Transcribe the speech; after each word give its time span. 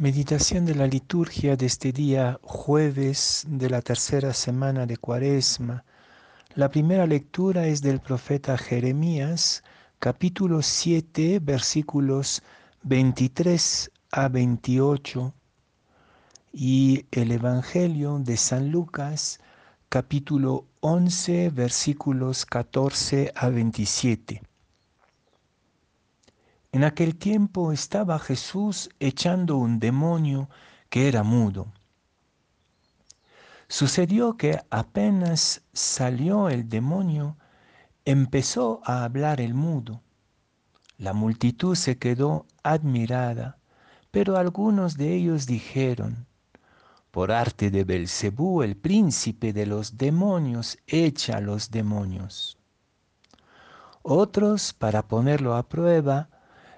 Meditación 0.00 0.64
de 0.64 0.74
la 0.74 0.86
liturgia 0.86 1.56
de 1.56 1.66
este 1.66 1.92
día 1.92 2.40
jueves 2.40 3.44
de 3.46 3.68
la 3.68 3.82
tercera 3.82 4.32
semana 4.32 4.86
de 4.86 4.96
Cuaresma. 4.96 5.84
La 6.54 6.70
primera 6.70 7.06
lectura 7.06 7.66
es 7.66 7.82
del 7.82 8.00
profeta 8.00 8.56
Jeremías, 8.56 9.62
capítulo 9.98 10.62
7, 10.62 11.40
versículos 11.40 12.42
23 12.82 13.90
a 14.12 14.28
28, 14.28 15.34
y 16.54 17.04
el 17.10 17.32
Evangelio 17.32 18.20
de 18.20 18.38
San 18.38 18.70
Lucas, 18.70 19.38
capítulo 19.90 20.64
11, 20.80 21.50
versículos 21.50 22.46
14 22.46 23.32
a 23.36 23.50
27. 23.50 24.40
En 26.72 26.84
aquel 26.84 27.16
tiempo 27.16 27.72
estaba 27.72 28.18
Jesús 28.18 28.90
echando 29.00 29.56
un 29.56 29.80
demonio 29.80 30.48
que 30.88 31.08
era 31.08 31.24
mudo. 31.24 31.72
Sucedió 33.68 34.36
que 34.36 34.60
apenas 34.70 35.62
salió 35.72 36.48
el 36.48 36.68
demonio, 36.68 37.36
empezó 38.04 38.80
a 38.84 39.04
hablar 39.04 39.40
el 39.40 39.54
mudo. 39.54 40.02
La 40.96 41.12
multitud 41.12 41.74
se 41.74 41.98
quedó 41.98 42.46
admirada, 42.62 43.58
pero 44.10 44.36
algunos 44.36 44.96
de 44.96 45.14
ellos 45.14 45.46
dijeron, 45.46 46.26
por 47.10 47.32
arte 47.32 47.70
de 47.70 47.82
Belcebú, 47.84 48.62
el 48.62 48.76
príncipe 48.76 49.52
de 49.52 49.66
los 49.66 49.96
demonios 49.96 50.78
echa 50.86 51.38
a 51.38 51.40
los 51.40 51.70
demonios. 51.70 52.58
Otros, 54.02 54.72
para 54.72 55.08
ponerlo 55.08 55.56
a 55.56 55.68
prueba, 55.68 56.28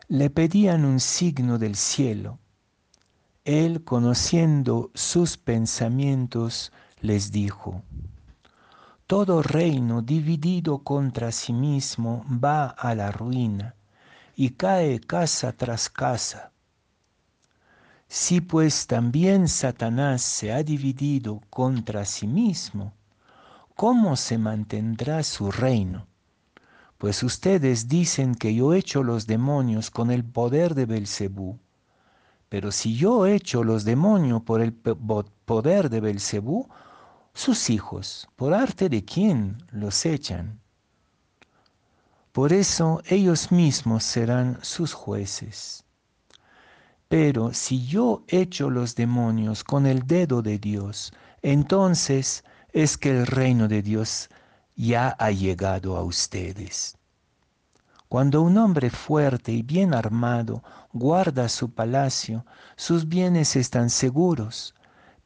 le 0.09 0.31
pedían 0.31 0.85
un 0.85 1.01
signo 1.01 1.59
del 1.59 1.77
cielo. 1.77 2.39
Él, 3.45 3.85
conociendo 3.85 4.91
sus 4.95 5.37
pensamientos, 5.37 6.73
les 7.01 7.33
dijo, 7.33 7.83
Todo 9.07 9.43
reino 9.43 10.03
dividido 10.03 10.79
contra 10.79 11.33
sí 11.33 11.53
mismo 11.53 12.25
va 12.29 12.67
a 12.67 12.95
la 12.95 13.11
ruina 13.11 13.75
y 14.37 14.51
cae 14.51 15.01
casa 15.01 15.53
tras 15.53 15.89
casa. 15.89 16.53
Si 18.09 18.41
pues 18.41 18.87
también 18.87 19.49
Satanás 19.49 20.23
se 20.23 20.53
ha 20.53 20.63
dividido 20.63 21.41
contra 21.51 22.05
sí 22.05 22.27
mismo, 22.27 22.93
¿cómo 23.75 24.17
se 24.17 24.39
mantendrá 24.39 25.23
su 25.23 25.51
reino? 25.51 26.07
Pues 27.03 27.25
ustedes 27.25 27.89
dicen 27.89 28.37
que 28.37 28.55
yo 28.55 28.75
echo 28.75 29.03
los 29.03 29.27
demonios 29.27 29.91
con 29.91 30.13
el 30.13 30.25
poder 30.25 30.77
de 30.77 30.87
Belcebú. 30.87 31.59
Pero 32.49 32.71
si 32.71 32.95
yo 32.95 33.27
echo 33.27 33.65
los 33.65 33.83
demonios 33.83 34.43
por 34.43 34.61
el 34.61 34.73
poder 34.73 35.91
de 35.91 35.99
Belcebú, 35.99 36.69
sus 37.35 37.71
hijos, 37.71 38.29
¿por 38.37 38.55
arte 38.55 38.89
de 38.89 39.05
quién 39.05 39.65
los 39.73 40.07
echan? 40.07 40.61
Por 42.31 42.53
eso 42.53 43.03
ellos 43.07 43.51
mismos 43.51 44.05
serán 44.05 44.61
sus 44.63 44.93
jueces. 44.93 45.85
Pero 47.09 47.53
si 47.53 47.85
yo 47.85 48.23
echo 48.29 48.71
los 48.71 48.95
demonios 48.95 49.65
con 49.65 49.87
el 49.87 50.07
dedo 50.07 50.41
de 50.41 50.57
Dios, 50.57 51.13
entonces 51.43 52.45
es 52.73 52.97
que 52.97 53.11
el 53.11 53.27
reino 53.27 53.67
de 53.67 53.83
Dios 53.83 54.31
ya 54.77 55.09
ha 55.19 55.31
llegado 55.31 55.97
a 55.97 56.03
ustedes. 56.03 56.97
Cuando 58.09 58.43
un 58.43 58.59
hombre 58.59 58.91
fuerte 58.91 59.53
y 59.53 59.63
bien 59.63 59.95
armado 59.95 60.63
guarda 60.93 61.49
su 61.49 61.73
palacio, 61.73 62.45
sus 62.77 63.09
bienes 63.09 63.57
están 63.57 63.89
seguros, 63.89 64.75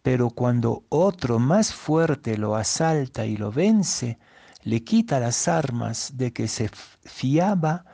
pero 0.02 0.30
cuando 0.30 0.84
otro 0.89 1.41
más 1.41 1.74
fuerte 1.74 2.39
lo 2.39 2.55
asalta 2.55 3.27
y 3.27 3.36
lo 3.36 3.50
vence, 3.50 4.18
le 4.62 4.85
quita 4.85 5.18
las 5.18 5.48
armas 5.48 6.12
de 6.14 6.33
que 6.33 6.46
se 6.46 6.70
fiaba 7.05 7.85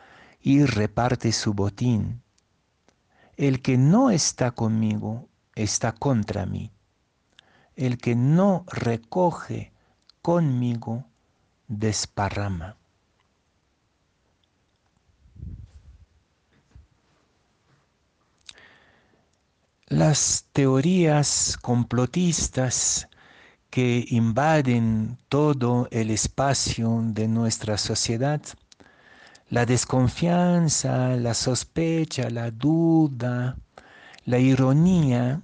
y 0.43 0.65
reparte 0.67 1.33
su 1.33 1.55
botín. 1.55 2.23
El 3.37 3.63
que 3.63 3.79
no 3.79 4.11
está 4.11 4.51
conmigo 4.51 5.29
está 5.55 5.93
contra 5.93 6.45
mí. 6.45 6.71
El 7.77 7.97
que 7.97 8.15
no 8.15 8.67
recoge 8.69 9.73
conmigo 10.21 11.07
desparrama. 11.69 12.77
Las 19.89 20.47
teorías 20.53 21.59
complotistas 21.61 23.09
que 23.69 24.05
invaden 24.09 25.19
todo 25.29 25.89
el 25.91 26.11
espacio 26.11 27.01
de 27.05 27.29
nuestra 27.29 27.79
sociedad, 27.79 28.43
la 29.49 29.67
desconfianza, 29.67 31.17
la 31.17 31.35
sospecha, 31.35 32.31
la 32.31 32.51
duda, 32.51 33.57
la 34.25 34.39
ironía 34.39 35.43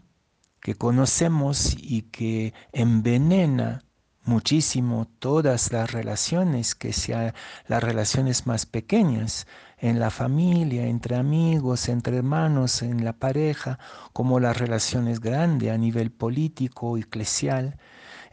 que 0.61 0.75
conocemos 0.75 1.75
y 1.79 2.03
que 2.03 2.53
envenena 2.73 3.83
muchísimo 4.29 5.09
todas 5.19 5.73
las 5.73 5.91
relaciones, 5.91 6.75
que 6.75 6.93
sean 6.93 7.33
las 7.67 7.83
relaciones 7.83 8.47
más 8.47 8.67
pequeñas, 8.67 9.47
en 9.81 9.99
la 9.99 10.11
familia, 10.11 10.87
entre 10.87 11.17
amigos, 11.17 11.89
entre 11.89 12.19
hermanos, 12.19 12.83
en 12.83 13.05
la 13.05 13.15
pareja, 13.15 13.79
como 14.13 14.39
las 14.39 14.59
relaciones 14.59 15.21
grandes 15.21 15.71
a 15.71 15.79
nivel 15.79 16.11
político, 16.11 16.99
eclesial, 16.99 17.79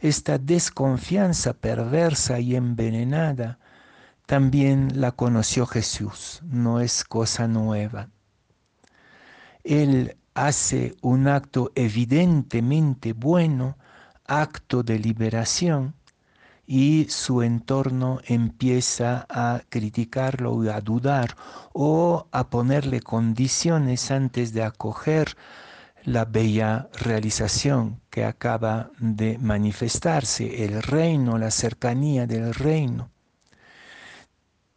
esta 0.00 0.38
desconfianza 0.38 1.54
perversa 1.54 2.40
y 2.40 2.56
envenenada, 2.56 3.58
también 4.26 5.00
la 5.00 5.12
conoció 5.12 5.66
Jesús, 5.66 6.40
no 6.44 6.80
es 6.80 7.04
cosa 7.04 7.48
nueva. 7.48 8.10
Él 9.64 10.16
hace 10.34 10.94
un 11.00 11.28
acto 11.28 11.72
evidentemente 11.74 13.12
bueno, 13.12 13.78
acto 14.28 14.82
de 14.82 14.98
liberación, 14.98 15.94
y 16.66 17.06
su 17.08 17.42
entorno 17.42 18.20
empieza 18.26 19.24
a 19.28 19.62
criticarlo 19.68 20.60
a 20.72 20.80
dudar 20.80 21.36
o 21.72 22.26
a 22.32 22.50
ponerle 22.50 23.00
condiciones 23.00 24.10
antes 24.10 24.52
de 24.52 24.64
acoger 24.64 25.36
la 26.04 26.24
bella 26.24 26.88
realización 26.94 28.00
que 28.10 28.24
acaba 28.24 28.90
de 28.98 29.38
manifestarse, 29.38 30.64
el 30.64 30.82
reino, 30.82 31.38
la 31.38 31.50
cercanía 31.50 32.26
del 32.26 32.54
reino. 32.54 33.10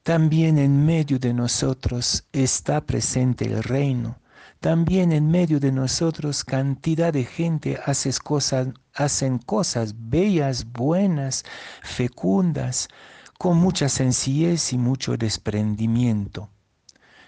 También 0.03 0.57
en 0.57 0.85
medio 0.85 1.19
de 1.19 1.33
nosotros 1.33 2.25
está 2.31 2.81
presente 2.81 3.45
el 3.45 3.63
reino 3.63 4.19
también 4.59 5.11
en 5.13 5.29
medio 5.29 5.59
de 5.59 5.71
nosotros 5.71 6.43
cantidad 6.43 7.13
de 7.13 7.23
gente 7.23 7.79
hace 7.85 8.11
cosas, 8.21 8.67
hacen 8.93 9.37
cosas 9.37 9.93
bellas, 9.97 10.65
buenas, 10.71 11.45
fecundas, 11.81 12.89
con 13.37 13.57
mucha 13.57 13.87
sencillez 13.87 14.73
y 14.73 14.77
mucho 14.77 15.15
desprendimiento. 15.15 16.49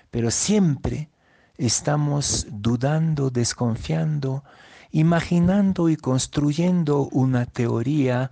Pero 0.10 0.30
siempre 0.30 1.10
estamos 1.58 2.48
dudando, 2.50 3.30
desconfiando, 3.30 4.44
imaginando 4.92 5.88
y 5.88 5.96
construyendo 5.96 7.08
una 7.14 7.46
teoría 7.46 8.32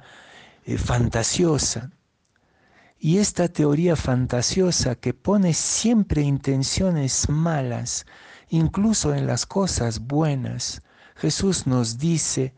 eh, 0.66 0.78
fantasiosa. 0.78 1.92
Y 3.00 3.20
esta 3.20 3.48
teoría 3.48 3.96
fantasiosa 3.96 4.96
que 4.96 5.14
pone 5.14 5.54
siempre 5.54 6.22
intenciones 6.22 7.30
malas, 7.30 8.06
incluso 8.50 9.14
en 9.16 9.28
las 9.28 9.46
cosas 9.46 10.00
buenas, 10.00 10.82
Jesús 11.16 11.68
nos 11.68 11.98
dice 11.98 12.54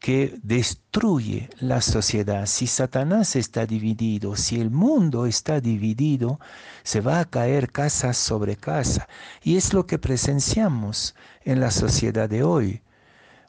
que 0.00 0.38
destruye 0.42 1.50
la 1.60 1.82
sociedad. 1.82 2.46
Si 2.46 2.66
Satanás 2.66 3.36
está 3.36 3.66
dividido, 3.66 4.34
si 4.34 4.58
el 4.58 4.70
mundo 4.70 5.26
está 5.26 5.60
dividido, 5.60 6.40
se 6.82 7.02
va 7.02 7.20
a 7.20 7.26
caer 7.26 7.70
casa 7.70 8.14
sobre 8.14 8.56
casa. 8.56 9.08
Y 9.42 9.56
es 9.56 9.74
lo 9.74 9.86
que 9.86 9.98
presenciamos 9.98 11.14
en 11.44 11.60
la 11.60 11.70
sociedad 11.70 12.30
de 12.30 12.42
hoy. 12.42 12.82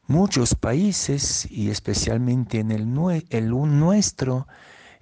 Muchos 0.07 0.53
países, 0.53 1.49
y 1.49 1.69
especialmente 1.69 2.59
en 2.59 2.71
el, 2.71 2.93
nuestro, 2.93 4.45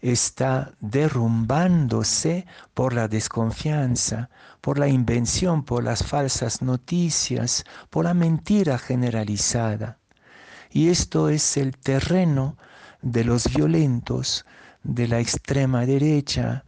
está 0.02 0.72
derrumbándose 0.80 2.46
por 2.74 2.94
la 2.94 3.08
desconfianza, 3.08 4.30
por 4.62 4.80
la 4.80 4.88
invención, 4.88 5.64
por 5.64 5.84
las 5.84 6.04
falsas 6.04 6.62
noticias, 6.62 7.66
por 7.90 8.06
la 8.06 8.14
mentira 8.14 8.78
generalizada. 8.78 9.98
Y 10.72 10.90
esto 10.90 11.30
es 11.30 11.58
el 11.58 11.78
terreno 11.78 12.58
de 13.02 13.24
los 13.24 13.54
violentos, 13.54 14.46
de 14.84 15.08
la 15.08 15.20
extrema 15.20 15.86
derecha, 15.86 16.64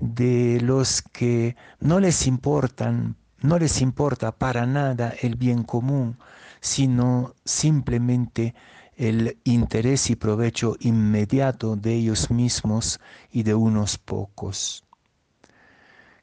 de 0.00 0.60
los 0.60 1.02
que 1.02 1.56
no 1.80 2.00
les 2.00 2.26
importan, 2.26 3.16
no 3.40 3.58
les 3.58 3.80
importa 3.80 4.32
para 4.32 4.66
nada 4.66 5.14
el 5.20 5.36
bien 5.36 5.62
común, 5.62 6.18
sino 6.60 7.34
simplemente 7.44 8.54
el 8.96 9.38
interés 9.44 10.10
y 10.10 10.16
provecho 10.16 10.76
inmediato 10.80 11.76
de 11.76 11.94
ellos 11.94 12.30
mismos 12.30 13.00
y 13.30 13.42
de 13.42 13.54
unos 13.54 13.98
pocos. 13.98 14.84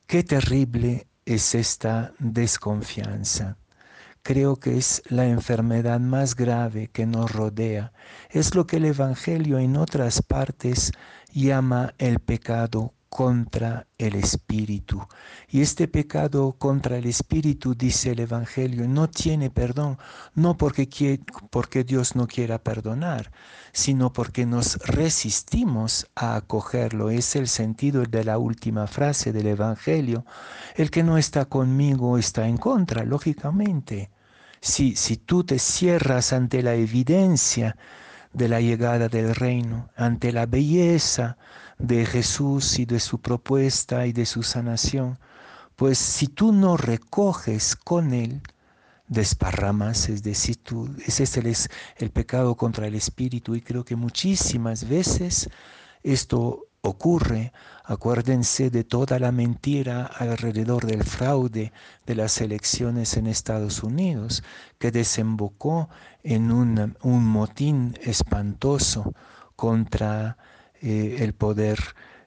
Qué 0.06 0.24
terrible 0.24 1.08
es 1.26 1.56
esta 1.56 2.14
desconfianza. 2.20 3.58
Creo 4.22 4.58
que 4.58 4.78
es 4.78 5.02
la 5.08 5.26
enfermedad 5.28 6.00
más 6.00 6.36
grave 6.36 6.90
que 6.90 7.06
nos 7.06 7.32
rodea. 7.32 7.94
Es 8.30 8.54
lo 8.56 8.68
que 8.68 8.78
el 8.78 8.86
Evangelio 8.86 9.60
en 9.60 9.78
otras 9.78 10.22
partes 10.22 10.92
llama 11.32 11.94
el 11.98 12.20
pecado 12.20 12.94
contra 13.10 13.88
el 13.98 14.16
espíritu. 14.16 15.06
Y 15.50 15.62
este 15.62 15.88
pecado 15.88 16.54
contra 16.58 16.98
el 16.98 17.06
espíritu, 17.06 17.74
dice 17.76 18.12
el 18.12 18.20
Evangelio, 18.20 18.88
no 18.88 19.10
tiene 19.10 19.50
perdón, 19.50 19.98
no 20.36 20.58
porque, 20.58 21.20
porque 21.50 21.84
Dios 21.84 22.16
no 22.16 22.28
quiera 22.28 22.64
perdonar, 22.64 23.32
sino 23.74 24.14
porque 24.14 24.46
nos 24.46 24.78
resistimos 24.86 26.08
a 26.16 26.36
acogerlo. 26.36 27.10
Es 27.10 27.36
el 27.36 27.48
sentido 27.48 28.04
de 28.04 28.24
la 28.24 28.38
última 28.38 28.88
frase 28.88 29.34
del 29.34 29.48
Evangelio. 29.48 30.26
El 30.76 30.92
que 30.92 31.04
no 31.04 31.18
está 31.18 31.46
conmigo 31.46 32.18
está 32.18 32.48
en 32.48 32.58
contra, 32.58 33.04
lógicamente. 33.04 34.12
Si, 34.62 34.96
si 34.96 35.18
tú 35.18 35.44
te 35.44 35.58
cierras 35.58 36.34
ante 36.34 36.62
la 36.62 36.76
evidencia 36.76 37.76
de 38.34 38.48
la 38.48 38.62
llegada 38.62 39.10
del 39.10 39.36
reino, 39.36 39.90
ante 39.96 40.32
la 40.32 40.46
belleza, 40.46 41.38
de 41.80 42.06
Jesús 42.06 42.78
y 42.78 42.86
de 42.86 43.00
su 43.00 43.20
propuesta 43.20 44.06
y 44.06 44.12
de 44.12 44.26
su 44.26 44.44
sanación, 44.44 45.18
pues 45.76 45.98
si 45.98 46.28
tú 46.28 46.52
no 46.52 46.78
recoges 46.78 47.76
con 47.76 48.14
Él, 48.14 48.42
desparramas, 49.08 50.10
es 50.10 50.22
decir, 50.22 50.58
tú, 50.58 50.90
ese 51.06 51.24
es 51.24 51.70
el, 51.98 52.12
pecado 52.12 52.56
contra 52.56 52.86
el 52.86 52.96
espíritu 52.96 53.56
y 53.56 53.62
creo 53.62 53.84
que 53.84 53.96
muchísimas 53.96 54.88
veces 54.88 55.50
esto 56.04 56.68
ocurre. 56.82 57.52
Acuérdense 57.84 58.70
de 58.70 58.84
toda 58.84 59.20
la 59.20 59.32
mentira 59.32 60.06
alrededor 60.06 60.86
del 60.86 61.04
fraude 61.04 61.72
de 62.06 62.16
las 62.16 62.40
elecciones 62.42 63.18
en 63.18 63.28
Estados 63.28 63.84
Unidos, 63.84 64.44
que 64.78 64.92
desembocó 64.92 65.90
en 66.24 66.52
un, 66.52 66.96
un 67.02 67.26
motín 67.26 67.98
espantoso 68.02 69.14
contra 69.56 70.38
eh, 70.82 71.18
el 71.20 71.34
poder 71.34 71.80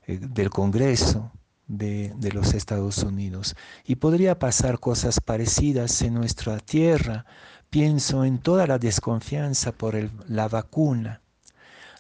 eh, 0.06 0.19
del 0.20 0.50
Congreso 0.50 1.32
de, 1.66 2.31
los 2.34 2.52
Estados 2.54 3.02
Unidos. 3.02 3.56
Y 3.84 3.96
podría 3.96 4.38
pasar 4.38 4.78
cosas 4.78 5.20
parecidas 5.20 6.02
en 6.02 6.14
nuestra 6.14 6.58
tierra. 6.58 7.25
Pienso 7.70 8.25
en 8.25 8.38
toda 8.38 8.66
la 8.66 8.78
desconfianza 8.78 9.72
por 9.72 9.96
la 10.28 10.49
vacuna. 10.49 11.22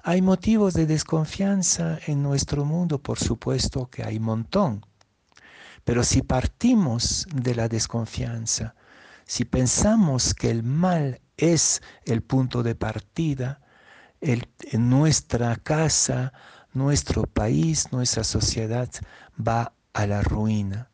Hay 0.04 0.20
motivos 0.20 0.74
de 0.74 0.86
desconfianza 0.86 1.96
en 2.08 2.24
nuestro 2.24 2.64
mundo, 2.64 3.00
por 3.00 3.20
supuesto 3.20 3.88
que 3.88 4.02
hay 4.02 4.18
montón. 4.18 4.84
Pero 5.84 6.02
si 6.02 6.22
partimos 6.22 7.24
de 7.32 7.54
la 7.54 7.68
desconfianza, 7.68 8.74
si 9.26 9.44
pensamos 9.44 10.34
que 10.34 10.50
el 10.50 10.64
mal 10.64 11.20
es 11.36 11.82
el 12.04 12.22
punto 12.22 12.64
de 12.64 12.74
partida, 12.74 13.60
en 14.20 14.90
nuestra 14.90 15.54
casa, 15.54 16.32
nuestro 16.72 17.22
país, 17.22 17.92
nuestra 17.92 18.24
sociedad 18.24 18.88
va 19.38 19.72
a 19.92 20.06
la 20.08 20.22
ruina. 20.22 20.90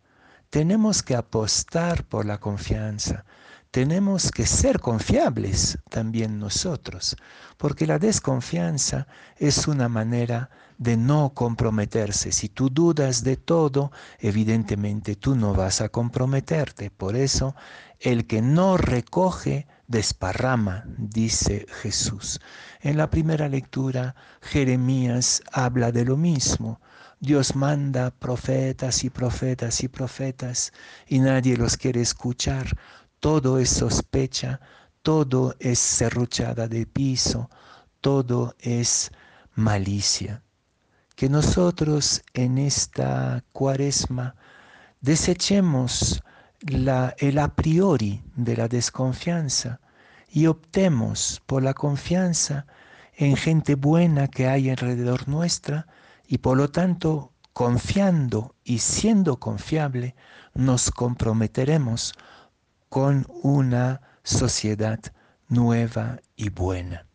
Tenemos 0.50 1.02
que 1.02 1.14
apostar 1.14 2.04
por 2.04 2.26
la 2.26 2.38
confianza. 2.38 3.24
Tenemos 3.70 4.30
que 4.30 4.46
ser 4.46 4.80
confiables 4.80 5.78
también 5.90 6.38
nosotros, 6.38 7.16
porque 7.58 7.86
la 7.86 7.98
desconfianza 7.98 9.06
es 9.36 9.68
una 9.68 9.90
manera 9.90 10.48
de 10.78 10.96
no 10.96 11.34
comprometerse. 11.34 12.32
Si 12.32 12.48
tú 12.48 12.70
dudas 12.70 13.24
de 13.24 13.36
todo, 13.36 13.92
evidentemente 14.20 15.16
tú 15.16 15.36
no 15.36 15.52
vas 15.52 15.82
a 15.82 15.90
comprometerte. 15.90 16.90
Por 16.90 17.14
eso, 17.14 17.54
el 18.00 18.26
que 18.26 18.40
no 18.40 18.78
recoge 18.78 19.66
desparrama, 19.86 20.84
dice 20.96 21.66
Jesús. 21.82 22.40
En 22.80 22.96
la 22.96 23.10
primera 23.10 23.48
lectura, 23.48 24.14
Jeremías 24.40 25.42
habla 25.52 25.92
de 25.92 26.04
lo 26.04 26.16
mismo. 26.16 26.80
Dios 27.20 27.56
manda 27.56 28.12
profetas 28.12 29.02
y 29.02 29.10
profetas 29.10 29.82
y 29.82 29.88
profetas 29.88 30.72
y 31.06 31.18
nadie 31.18 31.56
los 31.56 31.76
quiere 31.76 32.00
escuchar. 32.00 32.68
Todo 33.20 33.58
es 33.58 33.70
sospecha, 33.70 34.60
todo 35.02 35.54
es 35.58 35.78
serruchada 35.78 36.68
de 36.68 36.86
piso, 36.86 37.50
todo 38.00 38.54
es 38.60 39.10
malicia. 39.54 40.42
Que 41.16 41.28
nosotros 41.28 42.22
en 42.32 42.58
esta 42.58 43.42
cuaresma 43.52 44.36
desechemos 45.00 46.22
el 46.60 47.38
a 47.38 47.54
priori 47.54 48.22
de 48.36 48.56
la 48.56 48.68
desconfianza 48.68 49.80
y 50.28 50.46
optemos 50.46 51.42
por 51.46 51.62
la 51.62 51.74
confianza 51.74 52.66
en 53.14 53.36
gente 53.36 53.74
buena 53.74 54.28
que 54.28 54.46
hay 54.46 54.70
alrededor 54.70 55.28
nuestra 55.28 55.86
y 56.26 56.38
por 56.38 56.56
lo 56.56 56.70
tanto 56.70 57.32
confiando 57.52 58.54
y 58.62 58.78
siendo 58.78 59.40
confiable 59.40 60.14
nos 60.54 60.90
comprometeremos 60.90 62.14
con 62.88 63.26
una 63.42 64.00
sociedad 64.22 65.00
nueva 65.48 66.20
y 66.36 66.50
buena. 66.50 67.07